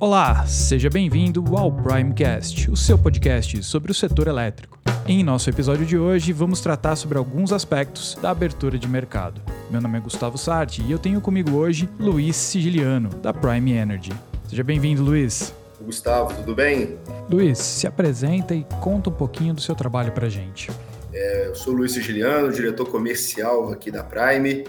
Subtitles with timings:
[0.00, 4.78] Olá, seja bem-vindo ao Primecast, o seu podcast sobre o setor elétrico.
[5.08, 9.40] Em nosso episódio de hoje, vamos tratar sobre alguns aspectos da abertura de mercado.
[9.68, 14.12] Meu nome é Gustavo Sarti e eu tenho comigo hoje Luiz Sigiliano, da Prime Energy.
[14.48, 15.52] Seja bem-vindo, Luiz.
[15.80, 16.96] Gustavo, tudo bem?
[17.28, 20.70] Luiz, se apresenta e conta um pouquinho do seu trabalho para gente.
[21.12, 24.62] É, eu sou Luiz Sigiliano, diretor comercial aqui da Prime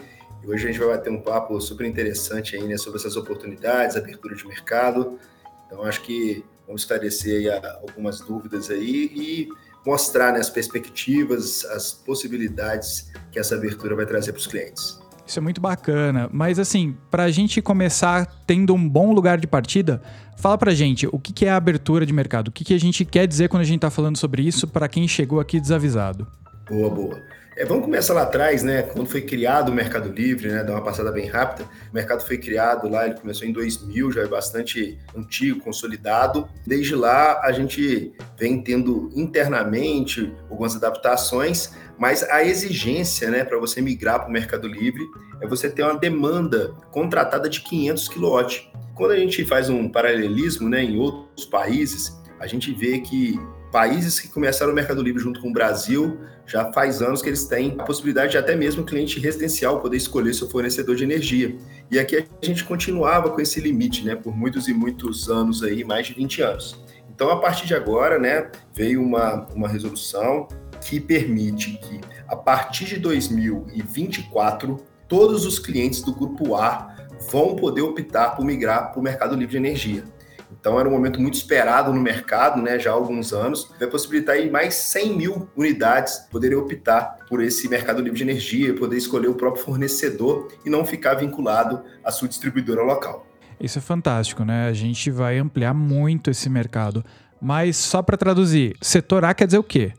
[0.43, 3.95] e hoje a gente vai bater um papo super interessante aí, né, sobre essas oportunidades,
[3.95, 5.19] abertura de mercado.
[5.65, 9.49] Então, acho que vamos esclarecer aí algumas dúvidas aí e
[9.85, 14.99] mostrar né, as perspectivas, as possibilidades que essa abertura vai trazer para os clientes.
[15.25, 19.45] Isso é muito bacana, mas assim, para a gente começar tendo um bom lugar de
[19.45, 20.01] partida,
[20.35, 23.05] fala para a gente o que é a abertura de mercado, o que a gente
[23.05, 26.25] quer dizer quando a gente está falando sobre isso para quem chegou aqui desavisado.
[26.67, 27.38] Boa, boa.
[27.59, 28.83] É, vamos começar lá atrás, né?
[28.83, 30.63] Quando foi criado o Mercado Livre, né?
[30.63, 31.67] Dar uma passada bem rápida.
[31.91, 36.47] O mercado foi criado lá, ele começou em 2000, já é bastante antigo, consolidado.
[36.65, 43.81] Desde lá, a gente vem tendo internamente algumas adaptações, mas a exigência, né, para você
[43.81, 45.03] migrar para o Mercado Livre
[45.41, 48.71] é você ter uma demanda contratada de 500 kW.
[48.95, 53.37] Quando a gente faz um paralelismo, né, em outros países, a gente vê que
[53.71, 57.45] países que começaram o Mercado Livre junto com o Brasil, já faz anos que eles
[57.45, 61.55] têm a possibilidade de até mesmo o cliente residencial poder escolher seu fornecedor de energia.
[61.91, 65.83] E aqui a gente continuava com esse limite, né, por muitos e muitos anos aí,
[65.83, 66.83] mais de 20 anos.
[67.09, 70.47] Então, a partir de agora, né, veio uma, uma resolução
[70.81, 76.95] que permite que, a partir de 2024, todos os clientes do Grupo A
[77.29, 80.03] vão poder optar por migrar para o mercado livre de energia.
[80.51, 84.35] Então era um momento muito esperado no mercado, né, já há alguns anos, vai possibilitar
[84.35, 89.27] aí mais 100 mil unidades poderem optar por esse mercado livre de energia, poder escolher
[89.27, 93.25] o próprio fornecedor e não ficar vinculado à sua distribuidora local.
[93.59, 94.67] Isso é fantástico, né?
[94.67, 97.03] A gente vai ampliar muito esse mercado.
[97.41, 99.93] Mas só para traduzir, setor A quer dizer o quê?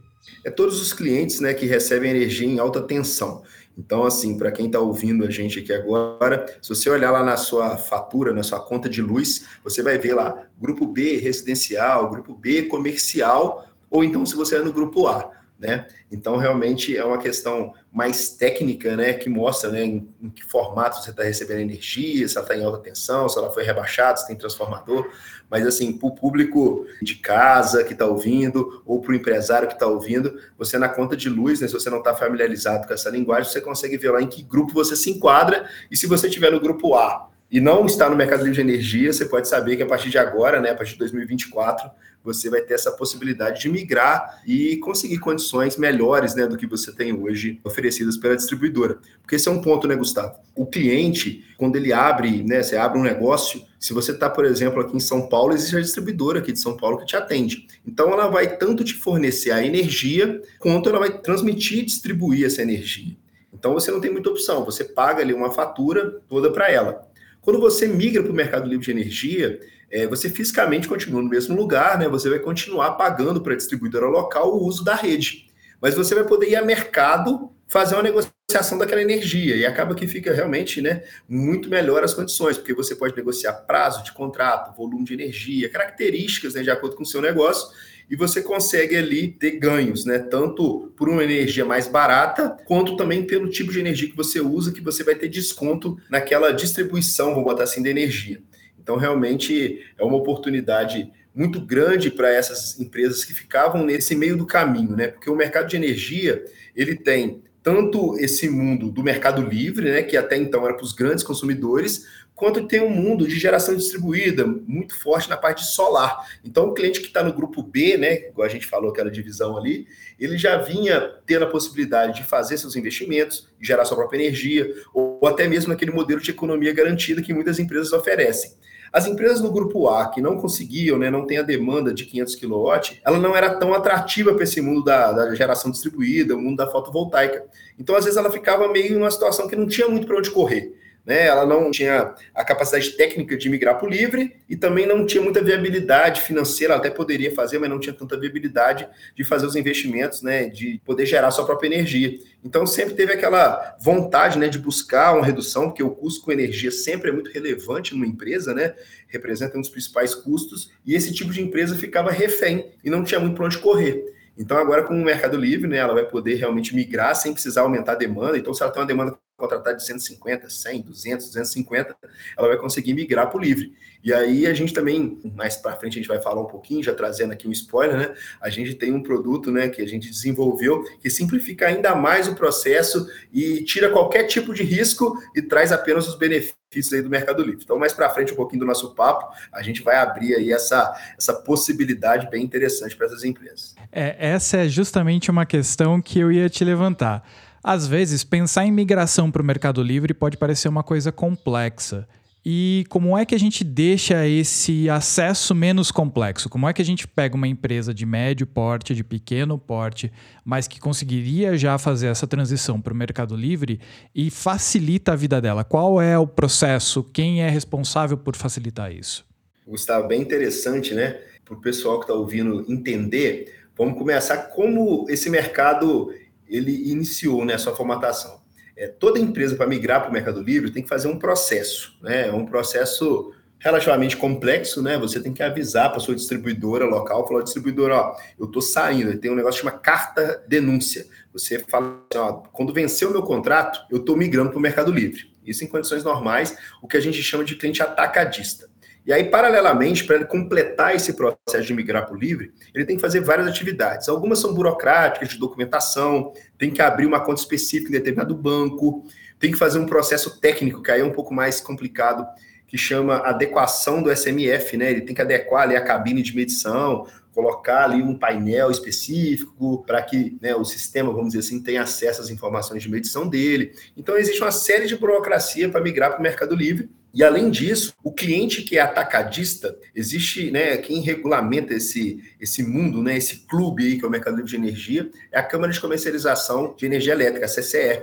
[0.44, 3.42] É todos os clientes né, que recebem energia em alta tensão.
[3.78, 7.36] Então, assim, para quem está ouvindo a gente aqui agora, se você olhar lá na
[7.36, 12.34] sua fatura, na sua conta de luz, você vai ver lá grupo B residencial, grupo
[12.34, 15.86] B comercial, ou então se você é no grupo A né?
[16.10, 19.12] Então, realmente é uma questão mais técnica, né?
[19.12, 22.64] Que mostra né, em, em que formato você está recebendo energia, se ela está em
[22.64, 25.10] alta tensão, se ela foi rebaixada, se tem transformador.
[25.50, 29.74] Mas, assim, para o público de casa que está ouvindo, ou para o empresário que
[29.74, 31.68] está ouvindo, você na conta de luz, né?
[31.68, 34.72] Se você não está familiarizado com essa linguagem, você consegue ver lá em que grupo
[34.72, 35.68] você se enquadra.
[35.90, 39.12] E se você estiver no grupo A, e não está no mercado livre de energia,
[39.12, 41.90] você pode saber que a partir de agora, né, a partir de 2024,
[42.22, 46.92] você vai ter essa possibilidade de migrar e conseguir condições melhores né, do que você
[46.92, 48.98] tem hoje oferecidas pela distribuidora.
[49.22, 50.38] Porque esse é um ponto, né, Gustavo?
[50.54, 54.80] O cliente, quando ele abre, né, você abre um negócio, se você está, por exemplo,
[54.80, 57.66] aqui em São Paulo, existe a distribuidora aqui de São Paulo que te atende.
[57.86, 62.60] Então, ela vai tanto te fornecer a energia, quanto ela vai transmitir e distribuir essa
[62.62, 63.16] energia.
[63.52, 67.09] Então, você não tem muita opção, você paga ali uma fatura toda para ela.
[67.40, 71.56] Quando você migra para o mercado livre de energia, é, você fisicamente continua no mesmo
[71.56, 72.08] lugar, né?
[72.08, 75.50] Você vai continuar pagando para a distribuidora local o uso da rede.
[75.80, 80.06] Mas você vai poder ir a mercado fazer uma negociação daquela energia e acaba que
[80.06, 85.04] fica realmente né, muito melhor as condições, porque você pode negociar prazo de contrato, volume
[85.04, 87.68] de energia, características né, de acordo com o seu negócio
[88.10, 90.18] e você consegue ali ter ganhos, né?
[90.18, 94.72] Tanto por uma energia mais barata, quanto também pelo tipo de energia que você usa,
[94.72, 98.42] que você vai ter desconto naquela distribuição, vamos botar assim, de energia.
[98.82, 104.44] Então, realmente é uma oportunidade muito grande para essas empresas que ficavam nesse meio do
[104.44, 105.06] caminho, né?
[105.06, 106.44] Porque o mercado de energia
[106.74, 110.92] ele tem tanto esse mundo do mercado livre, né, que até então era para os
[110.92, 116.26] grandes consumidores, quanto tem um mundo de geração distribuída muito forte na parte solar.
[116.42, 119.58] Então, o cliente que está no grupo B, né, igual a gente falou aquela divisão
[119.58, 119.86] ali,
[120.18, 125.20] ele já vinha tendo a possibilidade de fazer seus investimentos, gerar sua própria energia, ou
[125.26, 128.52] até mesmo naquele modelo de economia garantida que muitas empresas oferecem.
[128.92, 132.34] As empresas no grupo A que não conseguiam, né, não tem a demanda de 500
[132.34, 136.56] kW, ela não era tão atrativa para esse mundo da, da, geração distribuída, o mundo
[136.56, 137.44] da fotovoltaica.
[137.78, 140.30] Então, às vezes, ela ficava meio em uma situação que não tinha muito para onde
[140.30, 140.74] correr.
[141.10, 141.26] Né?
[141.26, 145.20] Ela não tinha a capacidade técnica de migrar para o livre e também não tinha
[145.20, 148.86] muita viabilidade financeira, ela até poderia fazer, mas não tinha tanta viabilidade
[149.16, 150.48] de fazer os investimentos, né?
[150.48, 152.16] de poder gerar sua própria energia.
[152.44, 156.70] Então sempre teve aquela vontade né, de buscar uma redução, porque o custo com energia
[156.70, 158.72] sempre é muito relevante numa empresa, né?
[159.08, 163.18] representa um dos principais custos, e esse tipo de empresa ficava refém e não tinha
[163.18, 164.04] muito para onde correr.
[164.38, 167.92] Então, agora com o Mercado Livre, né, ela vai poder realmente migrar sem precisar aumentar
[167.92, 168.38] a demanda.
[168.38, 171.96] Então, se ela tem uma demanda contratar de 150, 100, 200, 250,
[172.36, 173.72] ela vai conseguir migrar para o livre.
[174.02, 176.94] E aí a gente também, mais para frente a gente vai falar um pouquinho, já
[176.94, 178.14] trazendo aqui um spoiler, né?
[178.40, 182.34] A gente tem um produto, né, que a gente desenvolveu que simplifica ainda mais o
[182.34, 187.42] processo e tira qualquer tipo de risco e traz apenas os benefícios aí do Mercado
[187.42, 187.60] Livre.
[187.62, 190.94] Então, mais para frente um pouquinho do nosso papo, a gente vai abrir aí essa,
[191.18, 193.74] essa possibilidade bem interessante para essas empresas.
[193.92, 197.26] É, essa é justamente uma questão que eu ia te levantar.
[197.62, 202.08] Às vezes, pensar em migração para o Mercado Livre pode parecer uma coisa complexa.
[202.44, 206.48] E como é que a gente deixa esse acesso menos complexo?
[206.48, 210.10] Como é que a gente pega uma empresa de médio porte, de pequeno porte,
[210.42, 213.78] mas que conseguiria já fazer essa transição para o Mercado Livre
[214.14, 215.64] e facilita a vida dela?
[215.64, 217.04] Qual é o processo?
[217.04, 219.26] Quem é responsável por facilitar isso?
[219.66, 221.20] Gustavo, bem interessante, né?
[221.44, 226.10] Para o pessoal que está ouvindo entender, vamos começar como esse mercado
[226.50, 228.40] ele iniciou né, a sua formatação
[228.80, 232.28] é, toda empresa para migrar para o Mercado Livre tem que fazer um processo, né?
[232.28, 234.96] É um processo relativamente complexo, né?
[234.96, 239.30] Você tem que avisar para sua distribuidora local, falar, distribuidora, ó, eu estou saindo, tem
[239.30, 241.06] um negócio que chama carta denúncia.
[241.30, 244.90] Você fala assim, ó, quando vencer o meu contrato, eu estou migrando para o Mercado
[244.90, 245.30] Livre.
[245.44, 248.69] Isso em condições normais, o que a gente chama de cliente atacadista.
[249.10, 252.94] E aí, paralelamente, para ele completar esse processo de migrar para o livre, ele tem
[252.94, 254.08] que fazer várias atividades.
[254.08, 259.04] Algumas são burocráticas, de documentação, tem que abrir uma conta específica em determinado banco,
[259.36, 262.24] tem que fazer um processo técnico, que aí é um pouco mais complicado,
[262.68, 264.92] que chama adequação do SMF, né?
[264.92, 267.04] Ele tem que adequar ali a cabine de medição,
[267.34, 272.22] colocar ali um painel específico para que né, o sistema, vamos dizer assim, tenha acesso
[272.22, 273.72] às informações de medição dele.
[273.96, 277.92] Então, existe uma série de burocracia para migrar para o Mercado Livre e além disso,
[278.04, 283.84] o cliente que é atacadista, existe, né, quem regulamenta esse, esse mundo, né, esse clube
[283.84, 287.12] aí que é o Mercado Livre de Energia, é a Câmara de Comercialização de Energia
[287.12, 288.02] Elétrica, a CCE.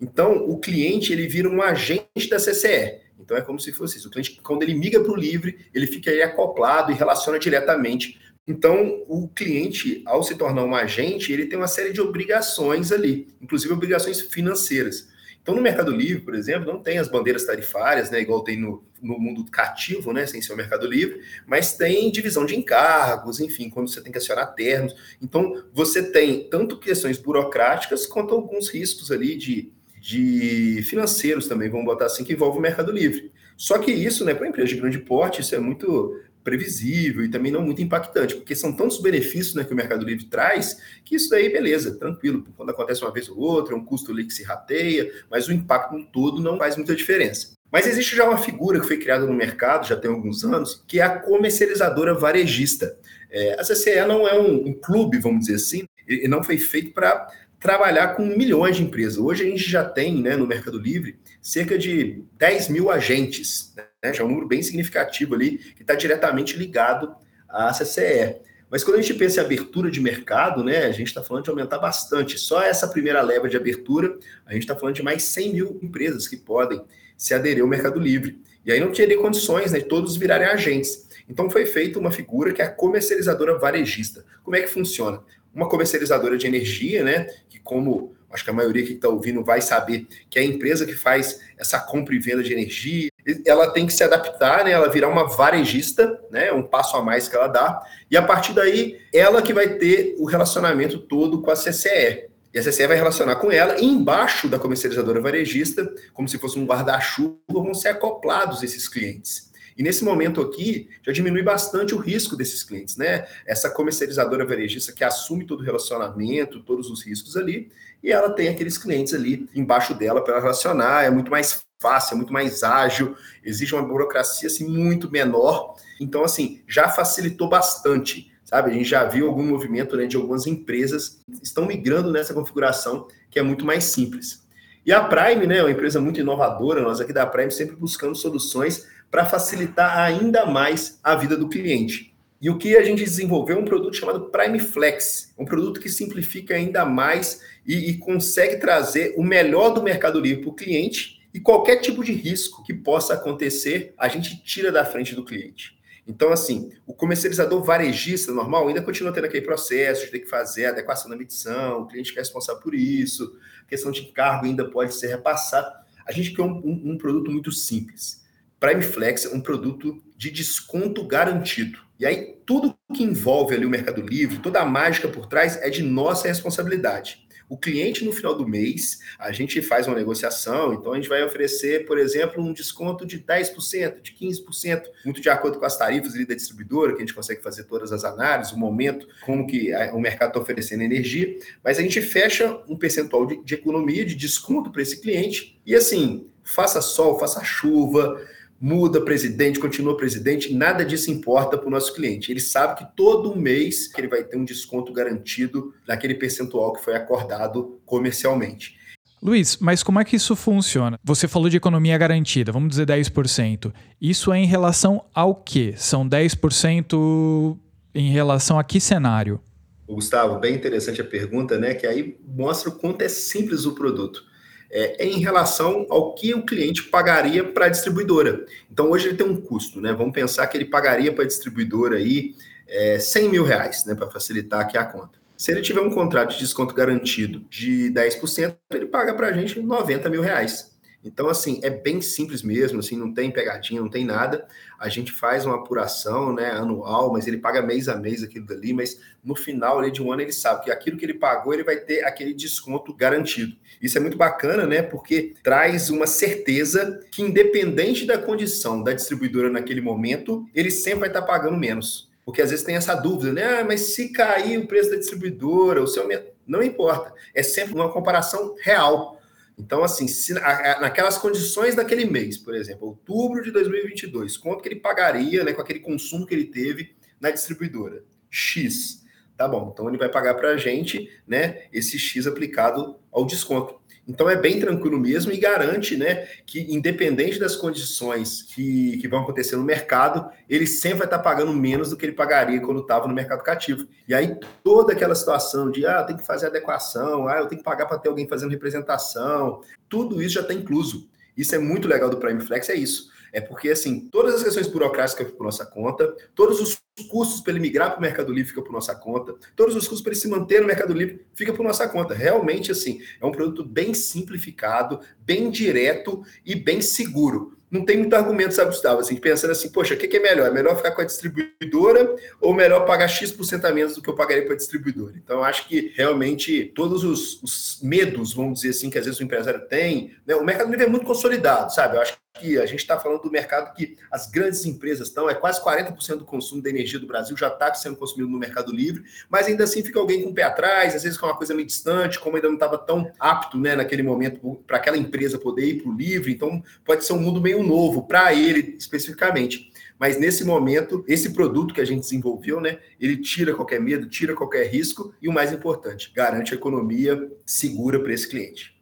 [0.00, 3.08] Então, o cliente ele vira um agente da CCE.
[3.18, 4.08] Então é como se fosse isso.
[4.08, 8.18] O cliente, quando ele migra para o livre, ele fica aí acoplado e relaciona diretamente.
[8.46, 13.28] Então, o cliente, ao se tornar um agente, ele tem uma série de obrigações ali,
[13.42, 15.08] inclusive obrigações financeiras.
[15.48, 18.84] Então, no Mercado Livre, por exemplo, não tem as bandeiras tarifárias, né, igual tem no,
[19.00, 23.70] no mundo cativo, né, sem ser o Mercado Livre, mas tem divisão de encargos, enfim,
[23.70, 24.94] quando você tem que acionar termos.
[25.22, 31.86] Então, você tem tanto questões burocráticas quanto alguns riscos ali de, de financeiros também, vamos
[31.86, 33.32] botar assim, que envolve o Mercado Livre.
[33.56, 36.14] Só que isso, né, para uma empresa de grande porte, isso é muito
[36.48, 40.24] previsível e também não muito impactante, porque são tantos benefícios né, que o Mercado Livre
[40.24, 42.42] traz, que isso daí, beleza, tranquilo.
[42.56, 45.52] Quando acontece uma vez ou outra, é um custo ali que se rateia, mas o
[45.52, 47.52] impacto no todo não faz muita diferença.
[47.70, 51.00] Mas existe já uma figura que foi criada no mercado, já tem alguns anos, que
[51.00, 52.96] é a comercializadora varejista.
[53.30, 56.92] É, a CCE não é um, um clube, vamos dizer assim, e não foi feito
[56.92, 57.30] para
[57.60, 59.18] trabalhar com milhões de empresas.
[59.18, 63.84] Hoje a gente já tem né, no Mercado Livre cerca de 10 mil agentes, né,
[64.04, 67.14] já é um número bem significativo ali, que está diretamente ligado
[67.48, 68.36] à CCE.
[68.70, 71.50] Mas quando a gente pensa em abertura de mercado, né, a gente está falando de
[71.50, 72.38] aumentar bastante.
[72.38, 74.16] Só essa primeira leva de abertura,
[74.46, 76.80] a gente está falando de mais 100 mil empresas que podem
[77.16, 78.40] se aderir ao Mercado Livre.
[78.64, 81.08] E aí não teria condições né, de todos virarem agentes.
[81.28, 84.24] Então foi feita uma figura que é a comercializadora varejista.
[84.44, 85.22] Como é que funciona?
[85.54, 87.24] uma comercializadora de energia, né?
[87.48, 90.84] Que como acho que a maioria que está ouvindo vai saber que é a empresa
[90.84, 93.10] que faz essa compra e venda de energia,
[93.44, 94.70] ela tem que se adaptar, né?
[94.70, 96.52] Ela virar uma varejista, né?
[96.52, 97.82] Um passo a mais que ela dá.
[98.10, 102.28] E a partir daí, ela que vai ter o relacionamento todo com a CCE.
[102.52, 106.58] E a CCE vai relacionar com ela, e embaixo da comercializadora varejista, como se fosse
[106.58, 109.47] um guarda-chuva, vão ser acoplados esses clientes.
[109.78, 113.28] E nesse momento aqui, já diminui bastante o risco desses clientes, né?
[113.46, 117.70] Essa comercializadora varejista que assume todo o relacionamento, todos os riscos ali,
[118.02, 122.16] e ela tem aqueles clientes ali embaixo dela para relacionar, é muito mais fácil, é
[122.16, 125.76] muito mais ágil, exige uma burocracia assim muito menor.
[126.00, 128.72] Então, assim, já facilitou bastante, sabe?
[128.72, 133.38] A gente já viu algum movimento né, de algumas empresas estão migrando nessa configuração que
[133.38, 134.44] é muito mais simples.
[134.84, 138.16] E a Prime, né, é uma empresa muito inovadora, nós aqui da Prime sempre buscando
[138.16, 142.14] soluções para facilitar ainda mais a vida do cliente.
[142.40, 145.88] E o que a gente desenvolveu é um produto chamado Prime Flex, um produto que
[145.88, 151.18] simplifica ainda mais e, e consegue trazer o melhor do Mercado Livre para o cliente
[151.34, 155.76] e qualquer tipo de risco que possa acontecer, a gente tira da frente do cliente.
[156.06, 160.66] Então, assim, o comercializador varejista normal ainda continua tendo aquele processo de ter que fazer
[160.66, 163.36] adequação da medição, o cliente que é responsável por isso,
[163.68, 165.70] questão de encargo ainda pode ser repassado.
[166.06, 168.24] A gente criou um, um, um produto muito simples.
[168.60, 171.78] Prime Flex é um produto de desconto garantido.
[171.98, 175.68] E aí, tudo que envolve ali o Mercado Livre, toda a mágica por trás é
[175.68, 177.26] de nossa responsabilidade.
[177.48, 181.24] O cliente, no final do mês, a gente faz uma negociação, então a gente vai
[181.24, 186.12] oferecer, por exemplo, um desconto de 10%, de 15%, muito de acordo com as tarifas
[186.12, 189.98] da distribuidora, que a gente consegue fazer todas as análises, o momento, como que o
[189.98, 194.70] mercado está oferecendo energia, mas a gente fecha um percentual de, de economia, de desconto
[194.70, 198.20] para esse cliente, e assim, faça sol, faça chuva,
[198.60, 202.32] muda presidente, continua presidente, nada disso importa para o nosso cliente.
[202.32, 206.94] Ele sabe que todo mês ele vai ter um desconto garantido naquele percentual que foi
[206.94, 208.76] acordado comercialmente.
[209.22, 210.98] Luiz, mas como é que isso funciona?
[211.02, 213.72] Você falou de economia garantida, vamos dizer 10%.
[214.00, 215.74] Isso é em relação ao quê?
[215.76, 217.58] São 10%
[217.94, 219.40] em relação a que cenário?
[219.88, 221.74] Gustavo, bem interessante a pergunta, né?
[221.74, 224.28] Que aí mostra o quanto é simples o produto
[224.70, 228.44] é, em relação ao que o cliente pagaria para a distribuidora.
[228.70, 229.92] Então, hoje ele tem um custo, né?
[229.92, 232.34] Vamos pensar que ele pagaria para a distribuidora aí
[232.66, 233.94] é, 100 mil reais, né?
[233.94, 235.18] Para facilitar aqui a conta.
[235.36, 239.60] Se ele tiver um contrato de desconto garantido de 10%, ele paga para a gente
[239.60, 240.76] 90 mil reais.
[241.04, 244.46] Então, assim, é bem simples mesmo, assim, não tem pegadinha, não tem nada.
[244.78, 248.72] A gente faz uma apuração, né, anual, mas ele paga mês a mês aquilo dali,
[248.72, 251.62] mas no final ali, de um ano ele sabe que aquilo que ele pagou, ele
[251.62, 253.56] vai ter aquele desconto garantido.
[253.80, 259.48] Isso é muito bacana, né, porque traz uma certeza que independente da condição da distribuidora
[259.48, 262.08] naquele momento, ele sempre vai estar pagando menos.
[262.24, 263.60] Porque às vezes tem essa dúvida, né?
[263.60, 266.06] Ah, mas se cair o preço da distribuidora, o seu
[266.46, 267.14] não importa.
[267.34, 269.17] É sempre uma comparação real.
[269.58, 274.80] Então, assim, se, naquelas condições daquele mês, por exemplo, outubro de 2022, quanto que ele
[274.80, 278.04] pagaria né, com aquele consumo que ele teve na distribuidora?
[278.30, 279.04] X.
[279.36, 283.77] Tá bom, então ele vai pagar para a gente né, esse X aplicado ao desconto.
[284.08, 289.20] Então é bem tranquilo mesmo e garante né, que, independente das condições que, que vão
[289.20, 293.06] acontecer no mercado, ele sempre vai estar pagando menos do que ele pagaria quando estava
[293.06, 293.86] no mercado cativo.
[294.08, 294.34] E aí
[294.64, 297.98] toda aquela situação de ah, tem que fazer adequação, ah, eu tenho que pagar para
[297.98, 299.60] ter alguém fazendo representação,
[299.90, 301.06] tudo isso já está incluso.
[301.36, 303.10] Isso é muito legal do Prime Flex, é isso.
[303.30, 307.60] É porque, assim, todas as questões burocráticas por nossa conta, todos os custos para ele
[307.60, 310.28] migrar para o Mercado Livre ficam por nossa conta, todos os custos para ele se
[310.28, 312.14] manter no Mercado Livre fica por nossa conta.
[312.14, 318.14] Realmente, assim, é um produto bem simplificado, bem direto e bem seguro não tem muito
[318.14, 319.00] argumento, sabe, Gustavo?
[319.00, 320.46] Assim, pensando assim, poxa, o que, é melhor?
[320.46, 324.14] É melhor ficar com a distribuidora ou melhor pagar X% a menos do que eu
[324.14, 325.14] pagaria para a distribuidora?
[325.16, 329.24] Então, acho que realmente todos os, os, medos, vamos dizer assim, que às vezes o
[329.24, 330.34] empresário tem, né?
[330.34, 331.96] o Mercado Livre é muito consolidado, sabe?
[331.96, 335.34] Eu acho que a gente está falando do mercado que as grandes empresas estão, é
[335.34, 339.02] quase 40% do consumo da energia do Brasil já está sendo consumido no Mercado Livre,
[339.28, 341.66] mas ainda assim fica alguém com o pé atrás, às vezes com uma coisa meio
[341.66, 345.82] distante, como ainda não estava tão apto né, naquele momento para aquela empresa poder ir
[345.82, 349.72] para o livre, então pode ser um mundo meio novo para ele especificamente.
[349.98, 354.34] Mas nesse momento, esse produto que a gente desenvolveu, né, ele tira qualquer medo, tira
[354.34, 358.77] qualquer risco e o mais importante, garante a economia segura para esse cliente.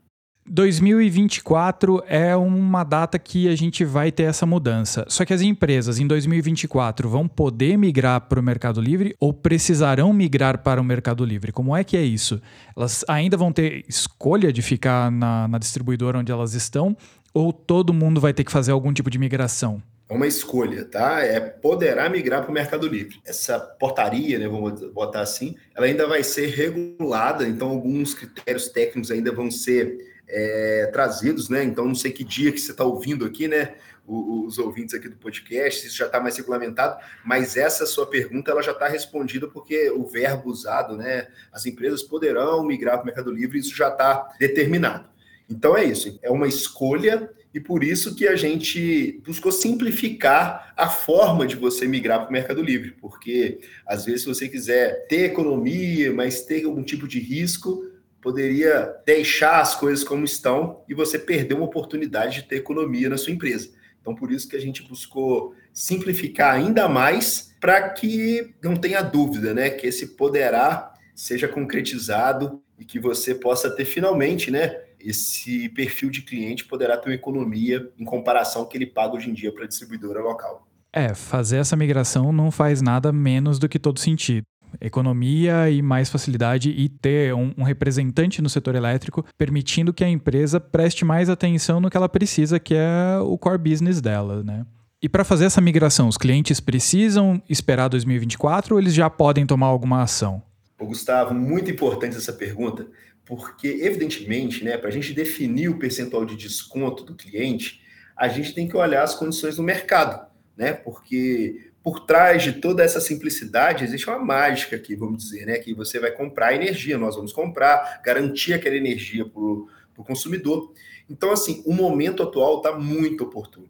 [0.49, 5.05] 2024 é uma data que a gente vai ter essa mudança.
[5.09, 10.13] Só que as empresas em 2024 vão poder migrar para o Mercado Livre ou precisarão
[10.13, 11.53] migrar para o Mercado Livre?
[11.53, 12.41] Como é que é isso?
[12.77, 16.97] Elas ainda vão ter escolha de ficar na, na distribuidora onde elas estão
[17.35, 19.83] ou todo mundo vai ter que fazer algum tipo de migração?
[20.09, 21.21] É uma escolha, tá?
[21.21, 23.21] É poderá migrar para o Mercado Livre.
[23.27, 29.11] Essa portaria, né, vamos botar assim, ela ainda vai ser regulada, então alguns critérios técnicos
[29.11, 31.63] ainda vão ser é, trazidos, né?
[31.63, 33.75] Então, não sei que dia que você está ouvindo aqui, né?
[34.07, 38.63] Os, ouvintes aqui do podcast, isso já está mais regulamentado, mas essa sua pergunta ela
[38.63, 41.27] já está respondida porque o verbo usado, né?
[41.53, 45.09] As empresas poderão migrar para o Mercado Livre, isso já está determinado.
[45.51, 50.89] Então é isso, é uma escolha e por isso que a gente buscou simplificar a
[50.89, 55.25] forma de você migrar para o Mercado Livre, porque às vezes se você quiser ter
[55.25, 57.83] economia, mas ter algum tipo de risco,
[58.27, 63.17] poderia deixar as coisas como estão e você perder uma oportunidade de ter economia na
[63.17, 63.71] sua empresa.
[64.01, 69.55] Então, por isso que a gente buscou simplificar ainda mais para que não tenha dúvida,
[69.55, 69.71] né?
[69.71, 74.77] Que esse poderá seja concretizado e que você possa ter finalmente, né?
[74.99, 79.35] Esse perfil de cliente poderá ter uma economia em comparação que ele paga hoje em
[79.35, 80.67] dia para a distribuidora local.
[80.93, 84.45] É, fazer essa migração não faz nada menos do que todo sentido
[84.81, 90.09] economia e mais facilidade e ter um, um, representante no setor elétrico, permitindo que a
[90.09, 94.67] empresa preste mais atenção no que ela precisa, que é o core business dela, né?
[95.03, 99.67] E para fazer essa migração, os clientes precisam esperar 2024 ou eles já podem tomar
[99.67, 100.43] alguma ação?
[100.81, 102.87] Ô, Gustavo, muito importante essa pergunta,
[103.25, 107.81] porque, evidentemente, né, para a gente definir o percentual de desconto do cliente,
[108.17, 110.73] a gente tem que olhar as condições do mercado, né?
[110.73, 115.57] Porque por trás de toda essa simplicidade existe uma mágica aqui, vamos dizer, né?
[115.59, 119.69] Que você vai comprar energia, nós vamos comprar, garantir aquela energia para o
[120.05, 120.73] consumidor.
[121.09, 123.69] Então, assim, o momento atual está muito oportuno.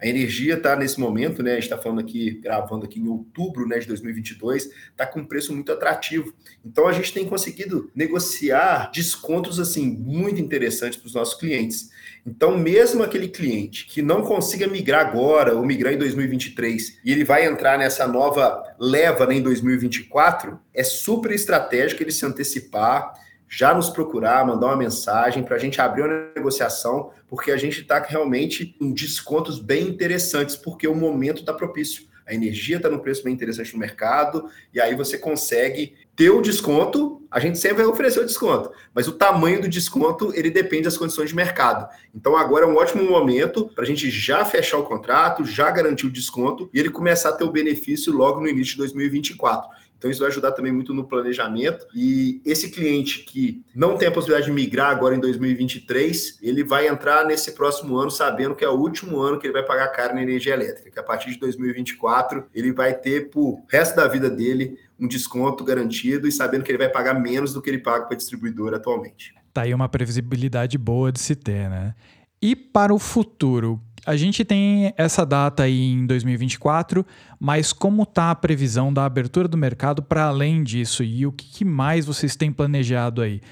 [0.00, 1.52] A energia está nesse momento, né?
[1.52, 5.24] A gente está falando aqui, gravando aqui em outubro né, de 2022, está com um
[5.26, 6.32] preço muito atrativo.
[6.64, 11.90] Então a gente tem conseguido negociar descontos assim muito interessantes para os nossos clientes.
[12.24, 17.24] Então, mesmo aquele cliente que não consiga migrar agora ou migrar em 2023 e ele
[17.24, 23.14] vai entrar nessa nova leva né, em 2024, é super estratégico ele se antecipar
[23.48, 27.80] já nos procurar, mandar uma mensagem para a gente abrir uma negociação, porque a gente
[27.80, 32.06] está realmente em descontos bem interessantes, porque o momento está propício.
[32.26, 36.42] A energia está no preço bem interessante no mercado, e aí você consegue ter o
[36.42, 40.82] desconto, a gente sempre vai oferecer o desconto, mas o tamanho do desconto, ele depende
[40.82, 41.88] das condições de mercado.
[42.14, 46.06] Então agora é um ótimo momento para a gente já fechar o contrato, já garantir
[46.06, 49.70] o desconto, e ele começar a ter o benefício logo no início de 2024.
[49.98, 51.86] Então, isso vai ajudar também muito no planejamento.
[51.92, 56.86] E esse cliente que não tem a possibilidade de migrar agora em 2023, ele vai
[56.86, 60.14] entrar nesse próximo ano sabendo que é o último ano que ele vai pagar caro
[60.14, 64.30] na energia elétrica, que a partir de 2024 ele vai ter, por resto da vida
[64.30, 68.04] dele, um desconto garantido e sabendo que ele vai pagar menos do que ele paga
[68.04, 69.34] para a distribuidora atualmente.
[69.52, 71.94] Tá aí uma previsibilidade boa de se ter, né?
[72.40, 77.04] E para o futuro, a gente tem essa data aí em 2024,
[77.38, 81.62] mas como está a previsão da abertura do mercado para além disso e o que
[81.62, 83.42] mais vocês têm planejado aí?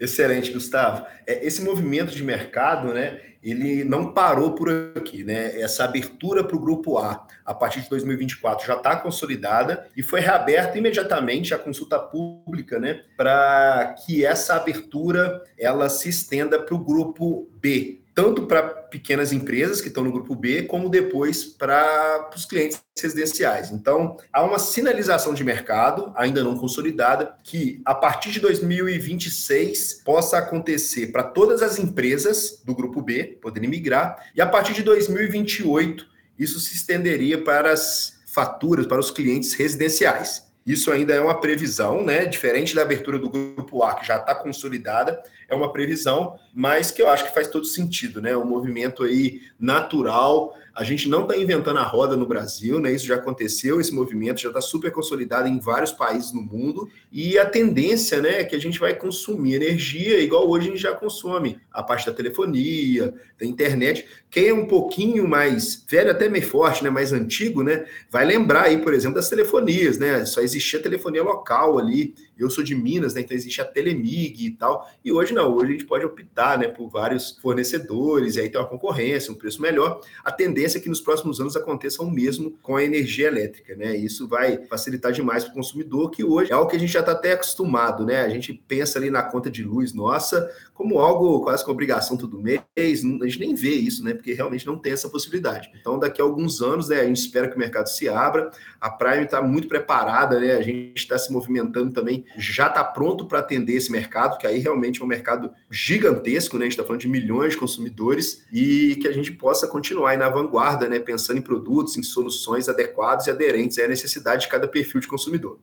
[0.00, 1.06] Excelente, Gustavo.
[1.24, 5.60] É, esse movimento de mercado, né, ele não parou por aqui, né?
[5.60, 10.18] Essa abertura para o grupo A a partir de 2024 já está consolidada e foi
[10.18, 16.84] reaberta imediatamente a consulta pública, né, para que essa abertura ela se estenda para o
[16.84, 22.44] grupo B, tanto para pequenas empresas que estão no grupo B, como depois para os
[22.44, 23.70] clientes residenciais.
[23.70, 30.36] Então, há uma sinalização de mercado, ainda não consolidada, que a partir de 2026 possa
[30.36, 36.04] acontecer para todas as empresas do grupo B poderem migrar, e a partir de 2028
[36.38, 40.44] isso se estenderia para as faturas, para os clientes residenciais.
[40.66, 42.26] Isso ainda é uma previsão, né?
[42.26, 47.02] Diferente da abertura do grupo A, que já está consolidada, é uma previsão, mas que
[47.02, 48.36] eu acho que faz todo sentido, né?
[48.36, 50.56] Um movimento aí natural.
[50.72, 52.92] A gente não está inventando a roda no Brasil, né?
[52.92, 56.88] Isso já aconteceu, esse movimento já está super consolidado em vários países no mundo.
[57.10, 60.82] E a tendência, né, é que a gente vai consumir energia igual hoje a gente
[60.82, 61.58] já consome.
[61.72, 64.06] A parte da telefonia, da internet.
[64.30, 66.90] Quem é um pouquinho mais velho, até meio forte, né?
[66.90, 67.86] Mais antigo, né?
[68.08, 70.24] Vai lembrar aí, por exemplo, das telefonias, né?
[70.24, 72.14] Só existia telefonia local ali.
[72.38, 73.22] Eu sou de Minas, né?
[73.22, 74.88] Então existe a Telemig e tal.
[75.04, 78.60] E hoje não, hoje a gente pode optar, né, por vários fornecedores, e aí tem
[78.60, 80.00] uma concorrência, um preço melhor.
[80.24, 83.96] A tendência é que nos próximos anos aconteça o mesmo com a energia elétrica, né?
[83.96, 87.00] Isso vai facilitar demais para o consumidor, que hoje é algo que a gente já
[87.00, 88.22] está até acostumado, né?
[88.22, 90.50] A gente pensa ali na conta de luz nossa
[90.80, 94.14] como algo quase com obrigação todo mês, a gente nem vê isso, né?
[94.14, 95.70] Porque realmente não tem essa possibilidade.
[95.78, 98.50] Então, daqui a alguns anos, né, a gente espera que o mercado se abra.
[98.80, 100.52] A Prime está muito preparada, né?
[100.54, 104.58] A gente está se movimentando também já está pronto para atender esse mercado, que aí
[104.58, 105.29] realmente é um mercado
[105.70, 106.62] gigantesco, né?
[106.62, 110.16] A gente está falando de milhões de consumidores e que a gente possa continuar aí
[110.16, 110.98] na vanguarda, né?
[110.98, 115.58] Pensando em produtos, em soluções adequadas e aderentes à necessidade de cada perfil de consumidor.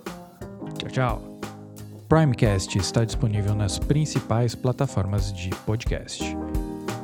[0.79, 1.41] Tchau, tchau.
[2.09, 6.37] Primecast está disponível nas principais plataformas de podcast.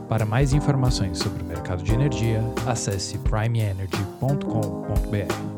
[0.08, 5.53] Para mais informações sobre o mercado de energia, acesse primeenergy.com.br.